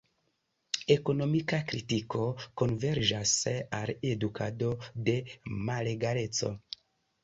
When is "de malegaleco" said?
5.07-6.57